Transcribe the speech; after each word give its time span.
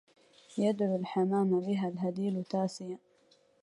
يدعو 0.57 0.95
الحمام 0.95 1.59
بها 1.59 1.87
الهديل 1.87 2.43
تأسيا 2.43 2.97